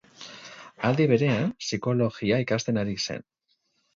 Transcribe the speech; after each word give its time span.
Aldi 0.87 1.05
berean, 1.11 1.51
Psikologia 1.65 2.41
ikasten 2.45 2.83
ari 2.85 2.95
zen. 3.09 3.23